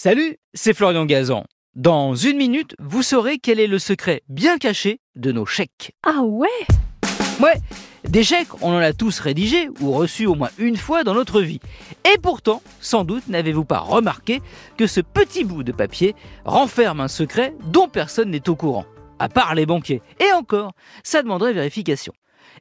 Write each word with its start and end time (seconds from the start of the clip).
Salut, 0.00 0.36
c'est 0.54 0.74
Florian 0.74 1.06
Gazan. 1.06 1.42
Dans 1.74 2.14
une 2.14 2.36
minute, 2.36 2.76
vous 2.78 3.02
saurez 3.02 3.38
quel 3.38 3.58
est 3.58 3.66
le 3.66 3.80
secret 3.80 4.22
bien 4.28 4.56
caché 4.56 5.00
de 5.16 5.32
nos 5.32 5.44
chèques. 5.44 5.90
Ah 6.06 6.22
ouais? 6.22 6.46
Ouais, 7.40 7.56
des 8.04 8.22
chèques, 8.22 8.62
on 8.62 8.70
en 8.70 8.78
a 8.78 8.92
tous 8.92 9.18
rédigés 9.18 9.68
ou 9.80 9.90
reçus 9.90 10.26
au 10.26 10.36
moins 10.36 10.50
une 10.56 10.76
fois 10.76 11.02
dans 11.02 11.14
notre 11.14 11.40
vie. 11.40 11.58
Et 12.14 12.16
pourtant, 12.16 12.62
sans 12.80 13.02
doute 13.02 13.26
n'avez-vous 13.26 13.64
pas 13.64 13.80
remarqué 13.80 14.40
que 14.76 14.86
ce 14.86 15.00
petit 15.00 15.42
bout 15.42 15.64
de 15.64 15.72
papier 15.72 16.14
renferme 16.44 17.00
un 17.00 17.08
secret 17.08 17.56
dont 17.64 17.88
personne 17.88 18.30
n'est 18.30 18.48
au 18.48 18.54
courant, 18.54 18.86
à 19.18 19.28
part 19.28 19.56
les 19.56 19.66
banquiers. 19.66 20.00
Et 20.20 20.32
encore, 20.32 20.74
ça 21.02 21.24
demanderait 21.24 21.54
vérification. 21.54 22.12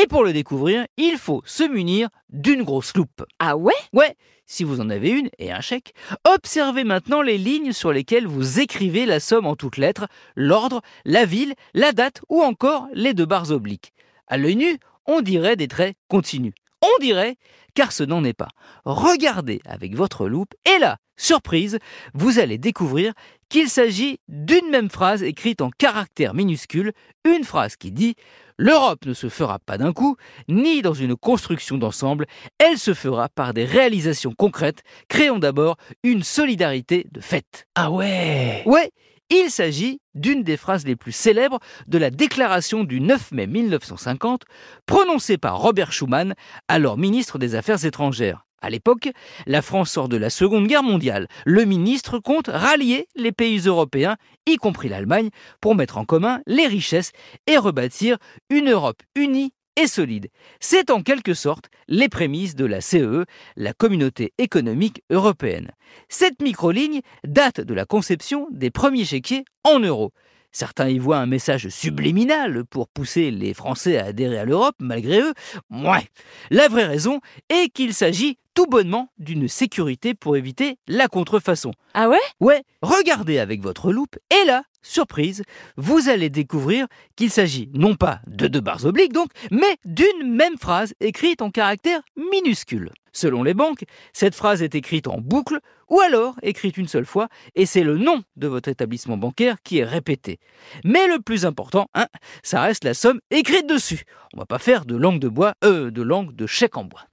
Et 0.00 0.06
pour 0.06 0.24
le 0.24 0.32
découvrir, 0.32 0.86
il 0.96 1.18
faut 1.18 1.42
se 1.44 1.64
munir 1.64 2.08
d'une 2.30 2.62
grosse 2.62 2.96
loupe. 2.96 3.24
Ah 3.38 3.58
ouais? 3.58 3.74
Ouais, 3.92 4.16
si 4.48 4.64
vous 4.64 4.80
en 4.80 4.90
avez 4.90 5.10
une 5.10 5.28
et 5.38 5.52
un 5.52 5.60
chèque, 5.60 5.94
observez 6.24 6.82
maintenant 6.82 7.22
les 7.22 7.38
lignes 7.38 7.72
sur 7.72 7.92
lesquelles 7.92 8.26
vous 8.26 8.58
écrivez 8.58 9.06
la 9.06 9.20
somme 9.20 9.46
en 9.46 9.54
toutes 9.54 9.76
lettres, 9.76 10.08
l'ordre, 10.34 10.80
la 11.04 11.24
ville, 11.24 11.54
la 11.74 11.92
date 11.92 12.22
ou 12.28 12.42
encore 12.42 12.88
les 12.94 13.14
deux 13.14 13.26
barres 13.26 13.52
obliques. 13.52 13.92
À 14.26 14.38
l'œil 14.38 14.56
nu, 14.56 14.78
on 15.06 15.20
dirait 15.20 15.56
des 15.56 15.68
traits 15.68 15.96
continus. 16.08 16.54
On 16.94 17.02
dirait, 17.02 17.36
car 17.74 17.92
ce 17.92 18.04
n'en 18.04 18.24
est 18.24 18.34
pas. 18.34 18.48
Regardez 18.84 19.60
avec 19.66 19.94
votre 19.94 20.28
loupe 20.28 20.54
et 20.64 20.78
là, 20.78 20.96
surprise, 21.16 21.78
vous 22.14 22.38
allez 22.38 22.58
découvrir 22.58 23.12
qu'il 23.48 23.68
s'agit 23.68 24.18
d'une 24.28 24.70
même 24.70 24.90
phrase 24.90 25.22
écrite 25.22 25.60
en 25.60 25.70
caractères 25.70 26.34
minuscules, 26.34 26.92
une 27.24 27.44
phrase 27.44 27.76
qui 27.76 27.92
dit 27.92 28.14
L'Europe 28.60 29.06
ne 29.06 29.14
se 29.14 29.28
fera 29.28 29.60
pas 29.60 29.78
d'un 29.78 29.92
coup, 29.92 30.16
ni 30.48 30.82
dans 30.82 30.94
une 30.94 31.14
construction 31.14 31.78
d'ensemble, 31.78 32.26
elle 32.58 32.78
se 32.78 32.92
fera 32.92 33.28
par 33.28 33.54
des 33.54 33.64
réalisations 33.64 34.34
concrètes, 34.36 34.82
créons 35.08 35.38
d'abord 35.38 35.76
une 36.02 36.24
solidarité 36.24 37.06
de 37.12 37.20
fait. 37.20 37.66
Ah 37.76 37.92
ouais 37.92 38.64
Ouais, 38.66 38.90
il 39.30 39.50
s'agit 39.50 40.00
d'une 40.14 40.42
des 40.42 40.56
phrases 40.56 40.86
les 40.86 40.96
plus 40.96 41.12
célèbres 41.12 41.60
de 41.86 41.98
la 41.98 42.10
déclaration 42.10 42.84
du 42.84 43.00
9 43.00 43.32
mai 43.32 43.46
1950, 43.46 44.44
prononcée 44.86 45.38
par 45.38 45.58
Robert 45.60 45.92
Schuman, 45.92 46.34
alors 46.68 46.98
ministre 46.98 47.38
des 47.38 47.54
Affaires 47.54 47.84
étrangères. 47.84 48.44
À 48.60 48.70
l'époque, 48.70 49.10
la 49.46 49.62
France 49.62 49.92
sort 49.92 50.08
de 50.08 50.16
la 50.16 50.30
Seconde 50.30 50.66
Guerre 50.66 50.82
mondiale. 50.82 51.28
Le 51.44 51.64
ministre 51.64 52.18
compte 52.18 52.48
rallier 52.52 53.06
les 53.14 53.30
pays 53.30 53.58
européens, 53.58 54.16
y 54.46 54.56
compris 54.56 54.88
l'Allemagne, 54.88 55.30
pour 55.60 55.76
mettre 55.76 55.98
en 55.98 56.04
commun 56.04 56.40
les 56.46 56.66
richesses 56.66 57.12
et 57.46 57.56
rebâtir 57.56 58.18
une 58.50 58.70
Europe 58.70 59.02
unie 59.14 59.52
et 59.78 59.86
solide. 59.86 60.28
C'est 60.60 60.90
en 60.90 61.02
quelque 61.02 61.34
sorte 61.34 61.70
les 61.86 62.08
prémices 62.08 62.56
de 62.56 62.64
la 62.64 62.80
CEE, 62.80 63.24
la 63.56 63.72
Communauté 63.72 64.32
économique 64.38 65.02
européenne. 65.10 65.70
Cette 66.08 66.42
microligne 66.42 67.00
date 67.24 67.60
de 67.60 67.74
la 67.74 67.84
conception 67.84 68.48
des 68.50 68.70
premiers 68.70 69.04
chéquiers 69.04 69.44
en 69.64 69.78
euros. 69.78 70.12
Certains 70.50 70.88
y 70.88 70.98
voient 70.98 71.18
un 71.18 71.26
message 71.26 71.68
subliminal 71.68 72.64
pour 72.64 72.88
pousser 72.88 73.30
les 73.30 73.54
Français 73.54 73.98
à 73.98 74.06
adhérer 74.06 74.38
à 74.38 74.44
l'Europe, 74.44 74.76
malgré 74.80 75.20
eux. 75.20 75.34
Ouais. 75.70 76.08
La 76.50 76.68
vraie 76.68 76.86
raison 76.86 77.20
est 77.50 77.68
qu'il 77.68 77.94
s'agit 77.94 78.38
tout 78.54 78.66
bonnement 78.66 79.12
d'une 79.18 79.46
sécurité 79.46 80.14
pour 80.14 80.36
éviter 80.36 80.78
la 80.88 81.06
contrefaçon. 81.06 81.70
Ah 81.94 82.08
ouais? 82.08 82.18
Ouais, 82.40 82.62
regardez 82.82 83.38
avec 83.38 83.62
votre 83.62 83.92
loupe 83.92 84.16
et 84.30 84.46
là, 84.46 84.64
surprise, 84.88 85.42
vous 85.76 86.08
allez 86.08 86.30
découvrir 86.30 86.86
qu'il 87.16 87.30
s'agit 87.30 87.68
non 87.74 87.94
pas 87.94 88.20
de 88.26 88.48
deux 88.48 88.60
barres 88.60 88.84
obliques 88.84 89.12
donc, 89.12 89.30
mais 89.50 89.76
d'une 89.84 90.34
même 90.34 90.56
phrase 90.58 90.94
écrite 91.00 91.42
en 91.42 91.50
caractères 91.50 92.00
minuscules. 92.16 92.90
Selon 93.12 93.42
les 93.42 93.54
banques, 93.54 93.84
cette 94.12 94.34
phrase 94.34 94.62
est 94.62 94.74
écrite 94.74 95.08
en 95.08 95.18
boucle 95.18 95.58
ou 95.88 96.00
alors 96.00 96.36
écrite 96.42 96.76
une 96.76 96.88
seule 96.88 97.06
fois 97.06 97.28
et 97.54 97.66
c'est 97.66 97.82
le 97.82 97.98
nom 97.98 98.22
de 98.36 98.46
votre 98.46 98.68
établissement 98.68 99.16
bancaire 99.16 99.56
qui 99.62 99.78
est 99.78 99.84
répété. 99.84 100.38
Mais 100.84 101.06
le 101.08 101.18
plus 101.20 101.44
important, 101.44 101.88
hein, 101.94 102.06
ça 102.42 102.60
reste 102.62 102.84
la 102.84 102.94
somme 102.94 103.20
écrite 103.30 103.66
dessus. 103.68 104.04
On 104.34 104.38
va 104.38 104.46
pas 104.46 104.58
faire 104.58 104.84
de 104.84 104.96
langue 104.96 105.20
de 105.20 105.28
bois, 105.28 105.54
euh, 105.64 105.90
de 105.90 106.02
langue 106.02 106.34
de 106.34 106.46
chèque 106.46 106.76
en 106.76 106.84
bois. 106.84 107.06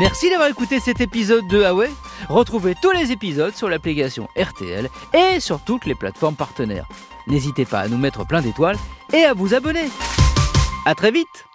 Merci 0.00 0.30
d'avoir 0.30 0.48
écouté 0.48 0.80
cet 0.80 1.00
épisode 1.00 1.46
de 1.48 1.58
Huawei. 1.58 1.90
Retrouvez 2.28 2.74
tous 2.80 2.92
les 2.92 3.12
épisodes 3.12 3.54
sur 3.54 3.68
l'application 3.68 4.28
RTL 4.36 4.88
et 5.14 5.40
sur 5.40 5.60
toutes 5.60 5.86
les 5.86 5.94
plateformes 5.94 6.36
partenaires. 6.36 6.86
N'hésitez 7.26 7.64
pas 7.64 7.80
à 7.80 7.88
nous 7.88 7.98
mettre 7.98 8.26
plein 8.26 8.42
d'étoiles 8.42 8.76
et 9.12 9.24
à 9.24 9.34
vous 9.34 9.54
abonner. 9.54 9.88
À 10.84 10.94
très 10.94 11.10
vite 11.10 11.45